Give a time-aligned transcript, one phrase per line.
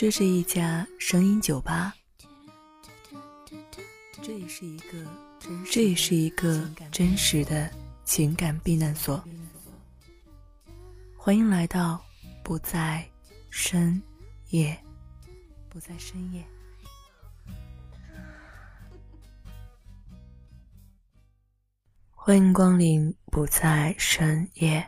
[0.00, 1.92] 这是一家声音酒吧，
[4.22, 5.06] 这也是一个
[5.70, 7.70] 这也是一个真实的
[8.02, 9.22] 情感避难所。
[11.18, 12.02] 欢迎来到
[12.42, 13.06] 不在
[13.50, 14.02] 深
[14.48, 14.74] 夜，
[15.68, 16.42] 不在深夜。
[22.14, 24.82] 欢迎光临不在深夜，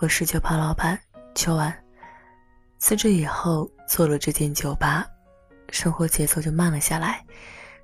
[0.00, 1.00] 我是酒吧老板
[1.32, 1.78] 秋晚。
[2.82, 5.06] 辞职以后做了这间酒吧，
[5.70, 7.24] 生活节奏就慢了下来。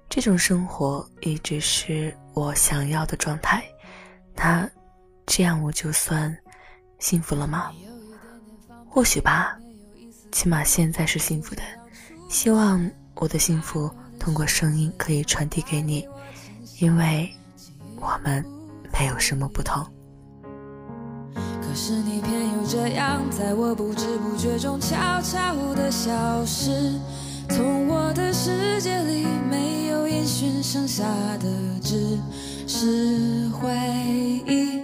[0.09, 3.63] 这种生活一直是我想要的状态。
[4.35, 4.69] 那
[5.25, 6.37] 这样我就算
[6.99, 7.71] 幸福了吗？
[8.89, 9.57] 或许吧，
[10.33, 11.63] 起码现在是幸福的。
[12.29, 16.05] 希望我的幸福通过声音可以传递给你，
[16.81, 17.33] 因为
[18.01, 18.45] 我们。
[18.91, 19.87] 没有什么不同。
[21.69, 26.99] 可是你偏又这样，在我不知不觉中悄悄的消失，
[27.51, 31.05] 从我的世界里没有音讯，剩下
[31.39, 31.47] 的
[31.83, 32.19] 只
[32.67, 33.69] 是回
[34.47, 34.81] 忆。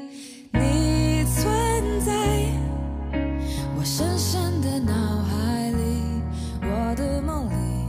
[0.53, 2.13] 你存在
[3.79, 4.93] 我深深的脑
[5.25, 6.03] 海里，
[6.61, 7.89] 我的梦里，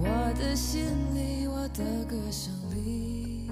[0.00, 0.84] 我的心
[1.16, 3.50] 里，我的歌声里。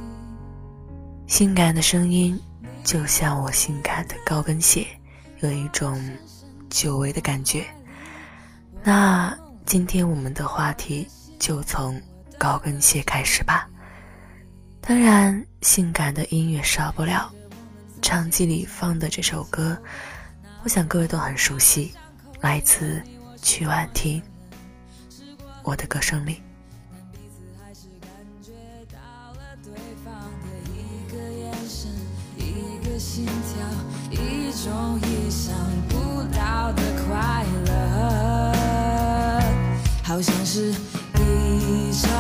[1.27, 2.39] 性感的声音，
[2.85, 4.87] 就像我性感的高跟鞋，
[5.41, 5.99] 有一种
[6.69, 7.65] 久违的感觉。
[8.83, 12.01] 那今天我们的话题就从
[12.37, 13.67] 高跟鞋开始吧。
[14.83, 17.33] 当然，性感的音乐少不了。
[18.03, 19.77] 唱机里放的这首歌，
[20.63, 21.95] 我想各位都很熟悉，
[22.43, 23.03] 来自
[23.41, 24.23] 曲婉婷。
[25.63, 26.43] 我的歌声里。
[34.65, 35.55] 种意想
[35.91, 38.53] 不到的快乐，
[40.03, 40.73] 好像是
[41.19, 42.11] 一场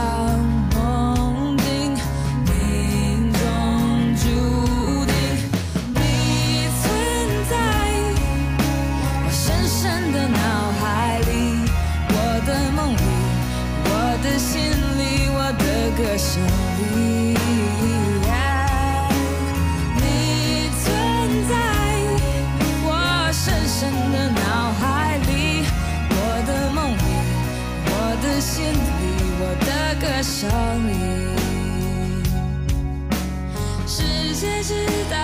[34.44, 34.74] 界知
[35.10, 35.16] 道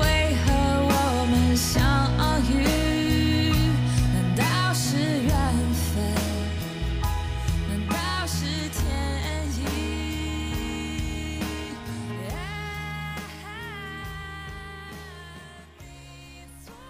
[0.00, 0.50] 为何
[0.88, 1.76] 我们相
[2.50, 2.64] 遇？
[4.14, 5.30] 难道是缘
[5.92, 5.92] 分？
[7.68, 7.94] 难道
[8.26, 8.80] 是天
[9.58, 9.60] 意？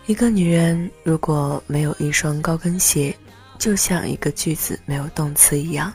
[0.06, 3.12] 一个女人如果没有一双高跟鞋，
[3.58, 5.92] 就像一个句子没有动词一样。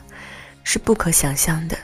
[0.64, 1.78] 是不可想象的，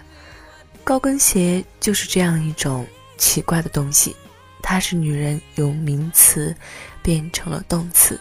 [0.85, 4.15] 高跟鞋就是这样一种奇怪的东西，
[4.63, 6.55] 它是女人由名词
[7.03, 8.19] 变成了动词，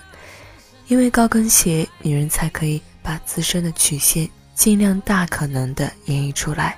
[0.87, 6.77] 因为高跟鞋，女人才可以把自身的曲线尽量大可能的演绎出来，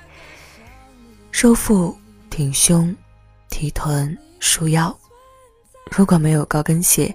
[1.30, 1.96] 收腹、
[2.30, 2.94] 挺胸、
[3.48, 4.96] 提臀、束腰。
[5.90, 7.14] 如果没有高跟鞋，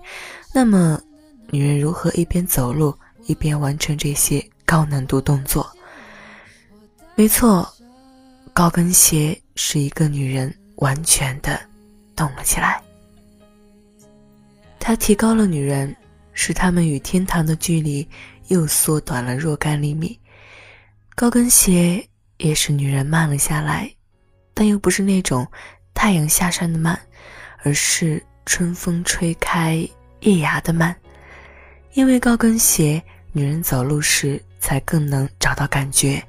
[0.54, 1.02] 那么
[1.50, 5.70] 女人如何一边走路一边完成这些高难度动作？
[7.16, 7.68] 没错，
[8.54, 11.60] 高跟鞋是一个女人完全的
[12.16, 12.82] 动了起来。
[14.80, 15.96] 他提高了女人，
[16.34, 18.08] 使她们与天堂的距离
[18.48, 20.20] 又缩短了若干厘米。
[21.14, 22.04] 高跟鞋
[22.38, 23.90] 也使女人慢了下来，
[24.56, 25.48] 但又不是那种
[25.94, 27.00] 太阳下山的慢，
[27.64, 29.88] 而是春风吹开
[30.22, 30.96] 叶芽的慢。
[31.94, 33.02] 因为高跟鞋，
[33.34, 36.24] 女人走路时才更能找到感觉。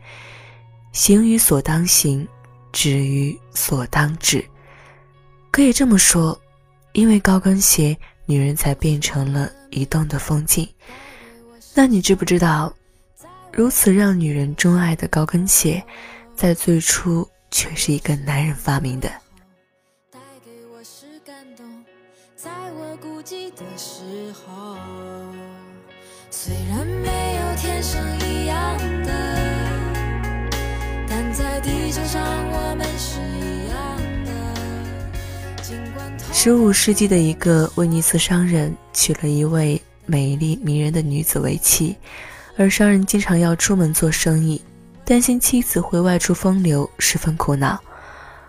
[0.92, 2.28] 行于所当行，
[2.72, 4.44] 止于所当止。
[5.50, 6.40] 可以这么说，
[6.92, 7.96] 因为高跟鞋，
[8.26, 10.66] 女人才变成了移动的风景。
[11.74, 12.72] 那你知不知道，
[13.52, 15.84] 如此让女人钟爱的高跟鞋，
[16.34, 19.08] 在最初却是一个男人发明的。
[20.10, 21.66] 带给我是感动，
[22.34, 24.76] 在我孤寂的时候，
[26.30, 29.01] 虽然没有天生一样。
[31.62, 32.20] 地球上
[32.50, 33.76] 我们是一样
[34.25, 34.32] 的
[36.32, 41.97] 十五世纪的一个威尼斯商人娶了一位美丽迷人的女子为妻，
[42.56, 44.61] 而商人经常要出门做生意，
[45.05, 47.81] 担心妻子会外出风流，十分苦恼。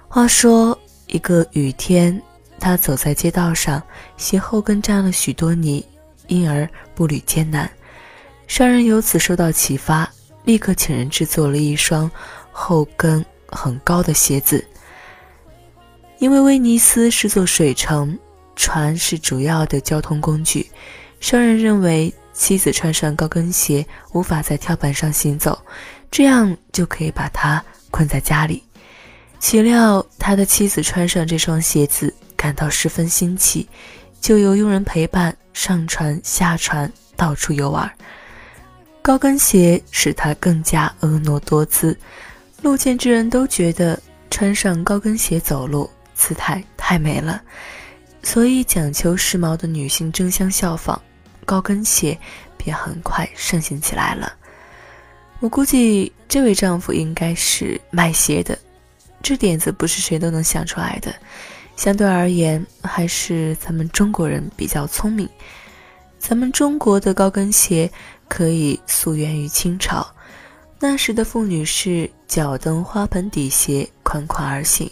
[0.07, 2.19] 话说一个雨天，
[2.59, 3.81] 他走在街道上，
[4.17, 5.85] 鞋后跟沾了许多泥，
[6.27, 7.69] 因而步履艰难。
[8.47, 10.09] 商人由此受到启发。
[10.45, 12.11] 立刻请人制作了一双
[12.53, 14.65] 后跟很高的鞋子。
[16.19, 18.17] 因为威尼斯是座水城，
[18.55, 20.69] 船是主要的交通工具，
[21.19, 25.61] 商人认为妻子穿上高跟鞋无法在跳板上行走，
[26.09, 27.61] 这样就可以把她
[27.91, 28.63] 困在家里。
[29.39, 33.67] 岂料他的妻子穿上这双鞋子，感到十分新奇，
[34.21, 37.91] 就由佣人陪伴上船下船，到处游玩。
[39.01, 41.99] 高跟鞋使他更加婀娜多姿，
[42.63, 44.01] 路见之人都觉得
[44.31, 45.87] 穿上高跟鞋走路。
[46.15, 47.41] 姿态太美了，
[48.21, 51.01] 所以讲求时髦的女性争相效仿，
[51.43, 52.17] 高跟鞋
[52.55, 54.31] 便很快盛行起来了。
[55.39, 58.57] 我估计这位丈夫应该是卖鞋的，
[59.23, 61.13] 这点子不是谁都能想出来的。
[61.75, 65.27] 相对而言，还是咱们中国人比较聪明。
[66.19, 67.91] 咱们中国的高跟鞋
[68.29, 70.07] 可以溯源于清朝，
[70.85, 74.91] 那时的妇女是脚蹬花盆底鞋，款款而行。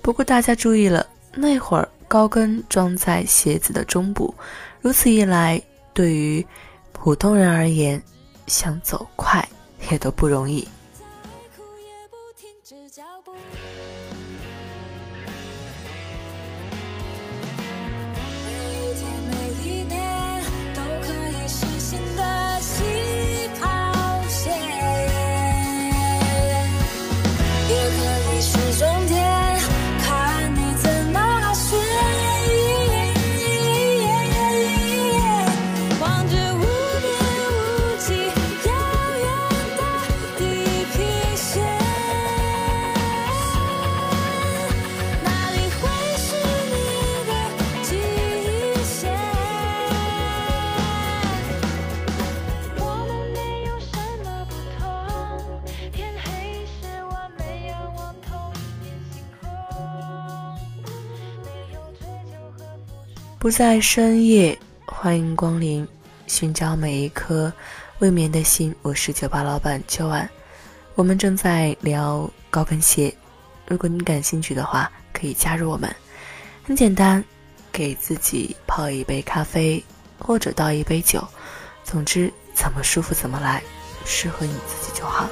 [0.00, 4.34] 不过大家注意了，那会儿高跟装在鞋子的中部，
[4.80, 5.62] 如此一来，
[5.92, 6.42] 对于
[6.94, 8.02] 普通人而言，
[8.46, 9.46] 想走快
[9.90, 10.66] 也都不容易。
[63.44, 65.86] 不在深夜，欢迎光临，
[66.26, 67.52] 寻找每一颗
[67.98, 68.74] 未眠的心。
[68.80, 70.26] 我是酒吧老板秋晚，
[70.94, 73.14] 我们正在聊高跟鞋。
[73.68, 75.94] 如果你感兴趣的话，可以加入我们。
[76.62, 77.22] 很简单，
[77.70, 79.84] 给自己泡一杯咖啡，
[80.18, 81.22] 或者倒一杯酒，
[81.84, 83.62] 总之怎么舒服怎么来，
[84.06, 85.28] 适合你自己就好。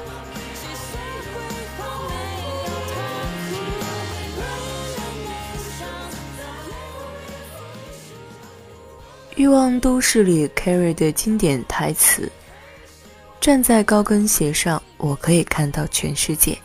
[9.43, 12.31] 欲望都市里 Carrie 的经典台词
[13.41, 16.57] ：“站在高跟鞋上，我可以看到全世界。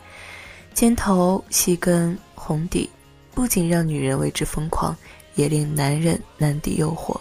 [0.73, 2.89] 尖头、细跟、红底，
[3.33, 4.95] 不仅让女人为之疯狂，
[5.35, 7.19] 也令男人难抵诱惑。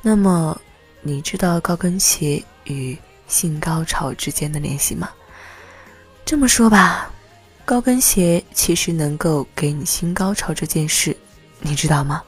[0.00, 0.56] 那么，
[1.02, 2.96] 你知道高跟鞋与
[3.26, 5.10] 性高潮之间的联系吗？
[6.24, 7.10] 这么说吧，
[7.64, 11.16] 高跟鞋其实能够给你性高潮这件事，
[11.58, 12.22] 你知道吗？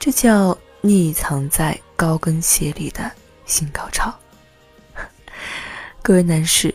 [0.00, 3.10] 这叫……”匿藏在高跟鞋里的
[3.44, 4.14] 性高潮。
[6.02, 6.72] 各位男士，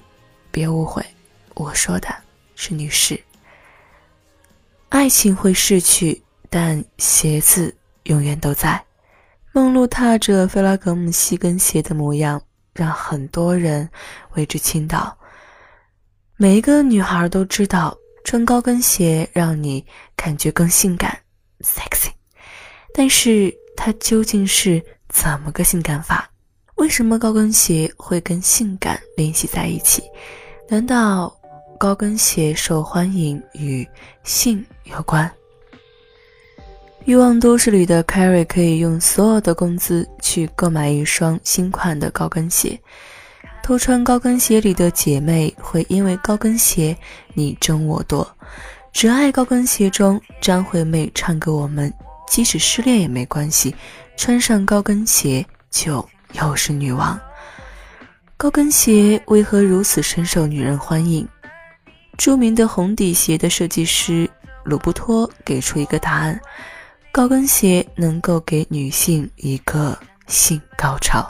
[0.51, 1.05] 别误会，
[1.53, 2.09] 我说的
[2.55, 3.17] 是女士。
[4.89, 8.83] 爱情会逝去，但鞋子永远都在。
[9.53, 12.41] 梦露踏着菲拉格慕细跟鞋的模样，
[12.73, 13.89] 让很多人
[14.33, 15.17] 为之倾倒。
[16.35, 21.17] 每一个女孩都知道，穿高跟鞋让你感觉更性感、
[21.61, 22.09] sexy，
[22.93, 23.57] 但是。
[23.75, 26.29] 它究竟是怎么个性感法？
[26.75, 30.03] 为什么高跟鞋会跟性感联系在一起？
[30.67, 31.35] 难道
[31.77, 33.87] 高跟鞋受欢迎与
[34.23, 35.29] 性有关？
[37.05, 42.79] 欲望都市里的 Carrie 可以用所有的工资去购买一双新款的高跟鞋。
[43.63, 46.95] 偷穿高跟鞋里的姐妹会因为高跟鞋
[47.33, 48.27] 你争我夺。
[48.91, 51.91] 只爱高跟鞋中，张惠妹唱给我们。
[52.31, 53.75] 即使失恋也没关系，
[54.15, 57.19] 穿上高跟鞋就又是女王。
[58.37, 61.27] 高跟鞋为何如此深受女人欢迎？
[62.17, 64.29] 著名的红底鞋的设计师
[64.63, 66.39] 鲁布托给出一个答案：
[67.11, 71.29] 高跟鞋能够给女性一个性高潮。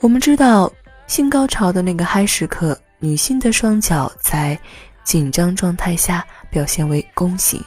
[0.00, 0.72] 我们知道，
[1.06, 4.58] 性高潮的那个嗨时刻，女性的双脚在
[5.04, 7.62] 紧张状态下表现为弓形。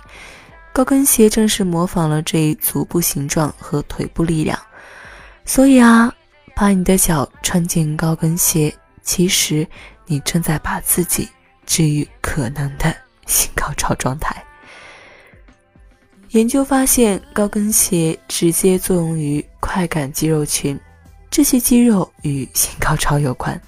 [0.73, 4.57] 高跟鞋正是模仿了这一足部形状和腿部力量，
[5.45, 6.13] 所以啊，
[6.55, 8.73] 把你的脚穿进高跟鞋，
[9.03, 9.67] 其实
[10.05, 11.27] 你正在把自己
[11.65, 12.95] 置于可能的
[13.27, 14.35] 性高潮状态。
[16.29, 20.79] 研究发现，高跟鞋直接作用于快感肌肉群，
[21.29, 23.61] 这些肌肉与性高潮有关。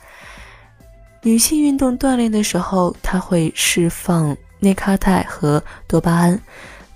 [1.22, 6.42] 女性运动锻炼的时候，它会释放内啡肽和多巴胺，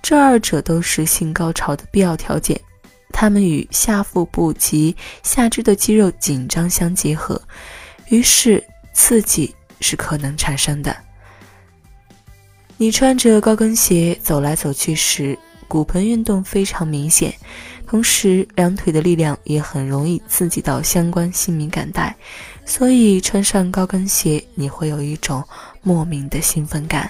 [0.01, 2.59] 这二者都是性高潮的必要条件。
[3.11, 7.41] 它们与下腹部及下肢的肌肉紧张相结合，
[8.09, 8.63] 于是
[8.93, 10.95] 刺激是可能产生的。
[12.77, 15.37] 你穿着高跟鞋走来走去时，
[15.67, 17.33] 骨盆运动非常明显。
[17.87, 22.15] 同时，两腿的力量也很容易刺激到相关性敏感带，
[22.65, 25.43] 所以穿上高跟鞋，你会有一种
[25.81, 27.09] 莫名的兴奋感。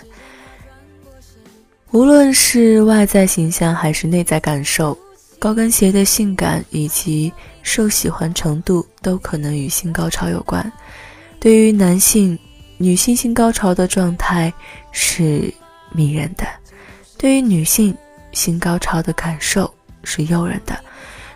[1.91, 4.98] 无论是外在形象还是内在感受，
[5.39, 7.32] 高跟鞋的性感以及
[7.63, 10.72] 受喜欢程度都可能与性高潮有关。
[11.39, 12.38] 对于男性，
[12.77, 14.53] 女性性高潮的状态
[14.91, 15.53] 是
[15.91, 16.46] 迷人的；
[17.17, 17.96] 对于女性，
[18.32, 19.74] 性高潮的感受。
[20.10, 20.79] 是诱人的，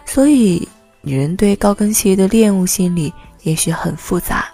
[0.06, 0.66] 所以
[1.02, 4.50] 女人对高跟鞋的恋物心理也许很复杂。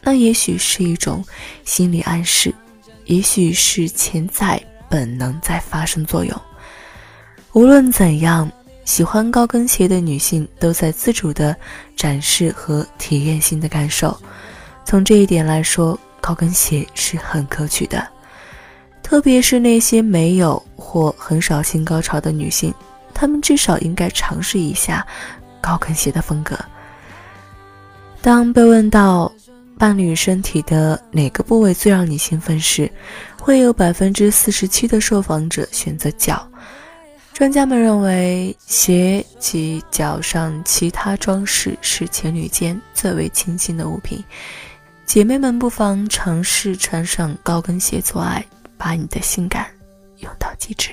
[0.00, 1.24] 那也许是一种
[1.64, 2.54] 心理暗示，
[3.06, 6.38] 也许是潜在本能在发生作用。
[7.54, 8.50] 无论怎样，
[8.84, 11.56] 喜欢高跟鞋的女性都在自主地
[11.96, 14.14] 展示和体验新的感受。
[14.84, 18.06] 从这一点来说，高跟鞋是很可取的，
[19.02, 22.74] 特别是那些没有或很少性高潮的女性。
[23.14, 25.06] 她们至少应该尝试一下
[25.58, 26.58] 高跟鞋的风格。
[28.20, 29.32] 当被问到
[29.82, 32.88] 伴侣身体的哪个部位最让你兴奋时，
[33.36, 36.48] 会有百分之四十七的受访者选择脚。
[37.32, 44.22] 专家们认为，鞋及脚上其他装饰是情侣间最为亲近的物品。
[45.04, 48.46] 姐妹们不妨尝试穿上高跟鞋做爱，
[48.78, 49.66] 把你的性感
[50.18, 50.90] 用到极致。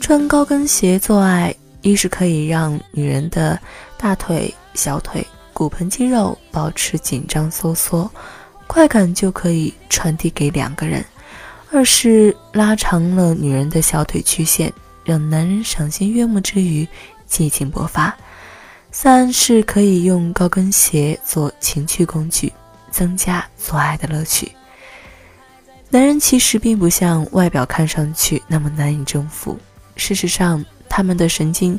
[0.00, 3.58] 穿高跟鞋做爱，一是可以让女人的
[3.96, 8.10] 大腿、小腿、骨盆肌肉保持紧张收缩，
[8.66, 11.02] 快感就可以传递给两个人；
[11.70, 14.72] 二是拉长了女人的小腿曲线，
[15.04, 16.86] 让男人赏心悦目之余
[17.26, 18.12] 激情勃发；
[18.90, 22.52] 三是可以用高跟鞋做情趣工具，
[22.90, 24.50] 增加做爱的乐趣。
[25.90, 29.58] 男人其实并不像外表看上去那么难以征服。
[29.96, 30.62] 事实上，
[30.98, 31.78] 他们的神经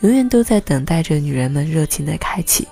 [0.00, 2.66] 永远都在等待着女人们热情的开启。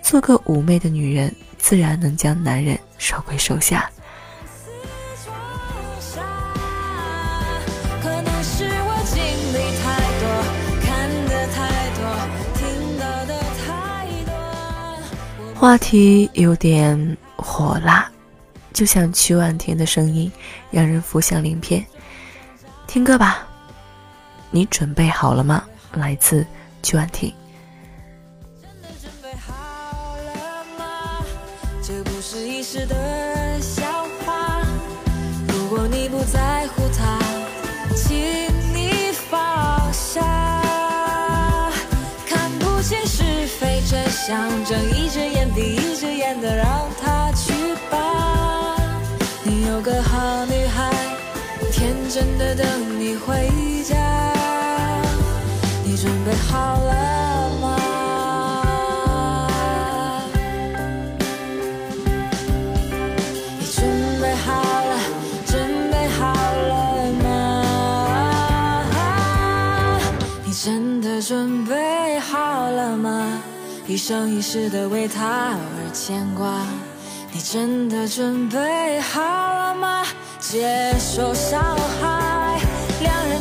[0.00, 3.90] 做个妩媚的女人，自然能将男人收归手下。
[15.56, 18.08] 话题有点火辣，
[18.72, 20.30] 就像曲婉婷的声音，
[20.70, 21.84] 让人浮想联翩。
[22.86, 23.48] 听歌吧。
[24.54, 25.64] 你准备好了吗？
[25.94, 26.46] 来自
[26.80, 27.34] 曲婉婷。
[28.62, 31.26] 真的准备好了吗
[31.82, 33.82] 这不是一时的笑
[34.24, 34.62] 话。
[35.48, 37.18] 如果你不在乎他，
[37.96, 38.16] 请
[38.72, 40.22] 你放下。
[42.24, 48.76] 看不清是非真相，睁一只眼闭一只眼的让他去吧。
[49.42, 50.92] 你有个好女孩，
[51.72, 52.83] 天真的等
[73.86, 76.66] 一生一世的为他而牵挂。
[77.32, 80.04] 你真的准备好了吗？
[80.40, 82.60] 接受伤害，
[83.00, 83.40] 两人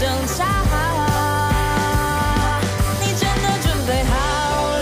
[0.00, 0.46] 挣扎，
[3.02, 4.16] 你真的准备好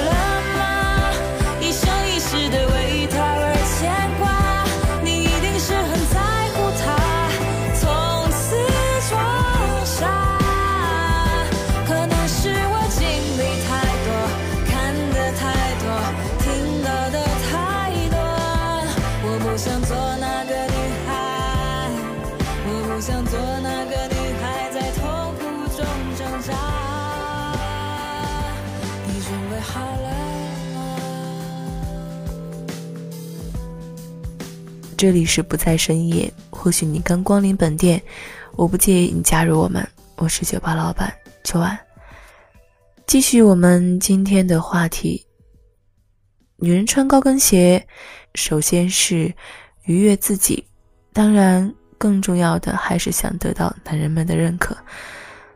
[0.06, 0.10] 了
[0.56, 0.60] 吗？
[1.60, 4.22] 一生一世的为他而牵挂，
[5.02, 6.16] 你一定是很在
[6.54, 6.86] 乎他。
[7.80, 7.82] 从
[8.30, 8.38] 此
[9.10, 9.12] 装
[9.84, 10.06] 傻，
[11.84, 13.02] 可能是我经
[13.34, 13.68] 历太
[14.06, 14.08] 多，
[14.70, 15.42] 看得太
[15.82, 15.84] 多，
[16.44, 16.46] 听
[16.84, 17.18] 到的
[17.50, 17.50] 太
[18.14, 18.16] 多。
[19.24, 21.10] 我不想做那个女孩，
[22.68, 24.17] 我不想做那个女。
[34.98, 38.02] 这里是不在深夜，或许你刚光临本店，
[38.56, 39.88] 我不介意你加入我们。
[40.16, 41.14] 我是酒吧老板
[41.44, 41.78] 秋安，
[43.06, 45.24] 继续我们今天的话题。
[46.56, 47.86] 女人穿高跟鞋，
[48.34, 49.32] 首先是
[49.84, 50.66] 愉悦自己，
[51.12, 54.76] 当然更重要的还是想得到男人们的认可。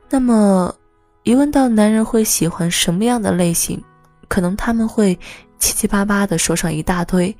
[0.08, 0.72] 那么，
[1.24, 3.82] 一问到男人会喜欢什么样的类型，
[4.28, 5.18] 可能他们会。
[5.62, 7.34] 七七八八的说上一大堆，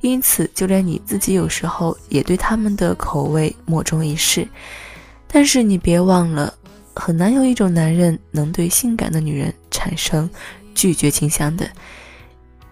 [0.00, 4.46] 因此就连你自己有时候也对他们的口味莫衷一是。
[5.28, 6.52] 但是你别忘了，
[6.92, 10.28] 很难有一种男人能对性感的女人产生
[10.74, 11.70] 拒绝倾向的，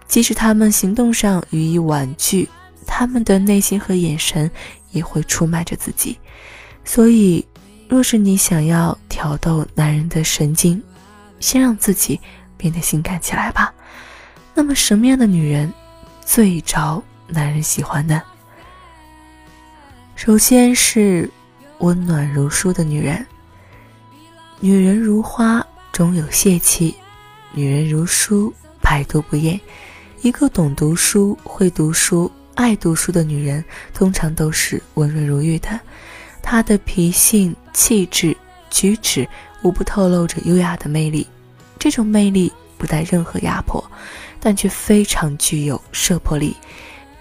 [0.08, 2.48] 即使他们行动上予以婉拒，
[2.84, 4.50] 他们的内心和眼神
[4.90, 6.18] 也会出卖着自己。
[6.84, 7.46] 所以，
[7.88, 10.82] 若是你想要挑逗男人的神经，
[11.38, 12.18] 先让自己
[12.56, 13.72] 变得性感起来吧。
[14.58, 15.70] 那么，什么样的女人
[16.24, 18.22] 最招男人喜欢呢？
[20.14, 21.30] 首先是
[21.80, 23.24] 温暖如书的女人。
[24.58, 26.94] 女人如花，终有泄气；
[27.52, 29.60] 女人如书，百读不厌。
[30.22, 35.78] 一个懂读书、会读书、爱读书的女人，通常都是温润如玉的。
[36.40, 38.34] 她的脾性、气质、
[38.70, 39.28] 举止，
[39.60, 41.26] 无不透露着优雅的魅力。
[41.78, 43.84] 这种魅力不带任何压迫。
[44.46, 46.54] 但却非常具有摄魄力。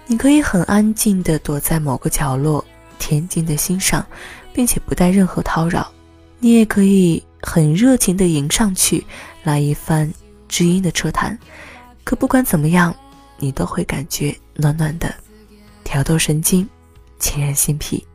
[0.06, 2.64] 你可以很安静地躲在某个角落，
[3.00, 4.06] 恬静地欣赏，
[4.52, 5.90] 并且不带任何叨扰。
[6.38, 9.04] 你也可以很热情地迎上去，
[9.42, 10.08] 来一番
[10.46, 11.36] 知音的车谈。
[12.04, 12.94] 可不管怎么样，
[13.38, 15.12] 你都会感觉暖暖的，
[15.82, 16.64] 挑逗神经，
[17.18, 18.06] 沁人心脾。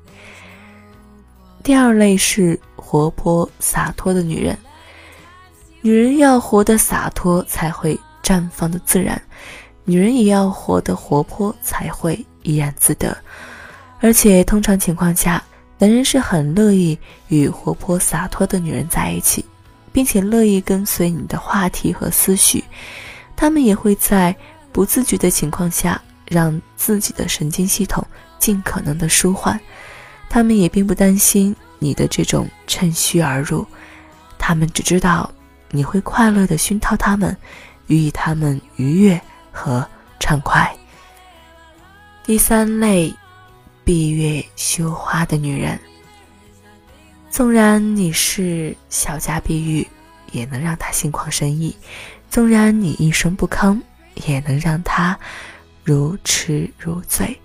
[1.62, 4.58] 第二类是活泼洒脱的女人。
[5.82, 8.00] 女人要活得洒脱，才会。
[8.24, 9.22] 绽放的自然，
[9.84, 13.16] 女人也要活得活泼，才会怡然自得。
[14.00, 15.44] 而且，通常情况下，
[15.78, 19.46] 男人是很乐意与活泼洒脱的女人在一起，
[19.92, 22.64] 并且乐意跟随你的话题和思绪。
[23.36, 24.36] 他们也会在
[24.72, 28.06] 不自觉的情况下，让自己的神经系统
[28.40, 29.60] 尽可能的舒缓。
[30.30, 33.66] 他们也并不担心你的这种趁虚而入，
[34.38, 35.30] 他们只知道
[35.72, 37.36] 你会快乐的熏陶他们。
[37.88, 39.20] 予以他们愉悦
[39.52, 39.88] 和
[40.20, 40.70] 畅快。
[42.24, 43.14] 第三类，
[43.84, 45.80] 闭月羞花的女人。
[47.30, 49.88] 纵然你是小家碧玉，
[50.32, 51.74] 也能让她心旷神怡；
[52.30, 53.82] 纵然你一声不吭，
[54.16, 55.18] 也能让她
[55.84, 57.38] 如痴如醉。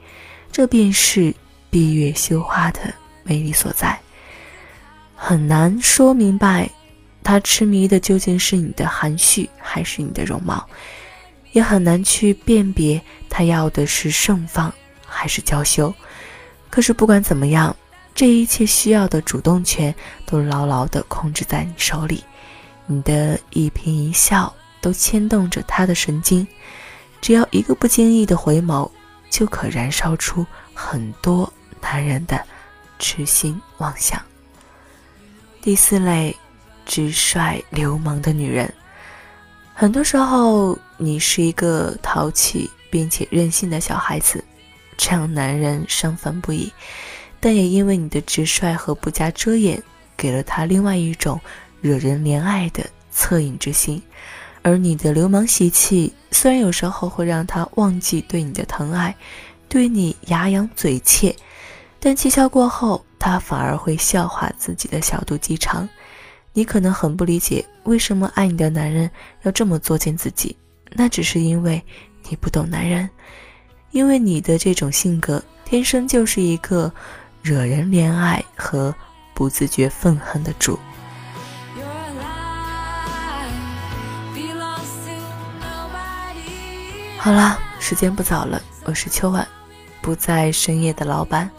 [0.53, 1.35] 这便是
[1.71, 2.81] 闭月羞花的
[3.23, 3.99] 魅力所在。
[5.15, 6.69] 很难说明白。
[7.27, 10.65] 他痴迷的究竟是你的含蓄，还是你的容貌？
[11.51, 14.73] 也很难去辨别他要的是盛放，
[15.05, 15.93] 还是娇羞。
[16.71, 17.75] 可是不管怎么样，
[18.15, 19.93] 这一切需要的主动权
[20.25, 22.23] 都牢牢地控制在你手里。
[22.87, 26.47] 你的一颦一笑都牵动着他的神经，
[27.21, 28.89] 只要一个不经意的回眸，
[29.31, 32.41] 就可燃烧出很多男人的
[33.01, 34.23] 痴心妄想。
[35.61, 36.37] 第四类。
[36.87, 38.73] 直率流氓的女人，
[39.75, 44.43] 很多时候你是一个淘气并且任性的小孩子，
[44.97, 46.73] 这样男人伤烦不已。
[47.39, 49.83] 但也因为你的直率和不加遮掩，
[50.17, 51.39] 给了他另外一种
[51.83, 52.83] 惹人怜爱的
[53.15, 54.03] 恻隐之心。
[54.63, 59.15] 而你的流氓习气，虽然有时候会让他忘记对你的疼爱，
[59.69, 61.37] 对你牙痒嘴切，
[62.01, 65.89] 但气消过后，他反而会笑话自己的小肚鸡肠。
[66.57, 69.11] 你可能很不理解，为什么爱你的男人
[69.43, 70.57] 要这么作践自己？
[70.93, 71.85] 那只是因为
[72.31, 73.07] 你不懂男人，
[73.91, 76.91] 因为你的这种性格天生就是一个
[77.43, 78.95] 惹人怜爱和
[79.35, 80.79] 不自觉愤恨的主。
[87.19, 89.47] 好了，时间不早了，我是秋晚，
[90.01, 91.51] 不在深夜的老板。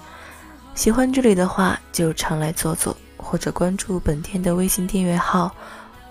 [0.73, 2.97] 喜欢这里的话，就常来坐坐。
[3.29, 5.53] 或者关注本店的微信订阅号，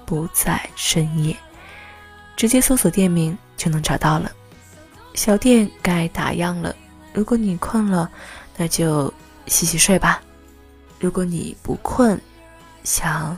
[0.04, 1.34] 不在深夜，
[2.36, 4.30] 直接搜索店名就能找到了。
[5.14, 6.76] 小店该打烊了，
[7.14, 8.10] 如果你困了，
[8.58, 9.10] 那就
[9.46, 10.20] 洗洗睡吧；
[11.00, 12.20] 如果你不困，
[12.84, 13.34] 想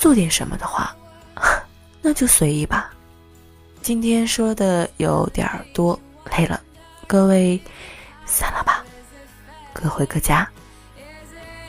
[0.00, 0.92] 做点什么的话，
[2.02, 2.92] 那就随意吧。
[3.82, 5.96] 今天说的有点多，
[6.36, 6.60] 累了，
[7.06, 7.62] 各位
[8.26, 8.84] 散了吧，
[9.72, 10.44] 各回各家，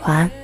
[0.01, 0.42] 晚安。